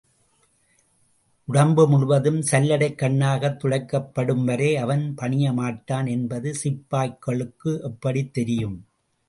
[1.47, 8.77] உடம்பு முழுவதும் சல்லடைக் கண்ணாகத் துளைக்கப்படும்வரை அவன் பணிய மாட்டான் என்பது சிப்பாய்களுக்கு எப்படித் தெரியும்?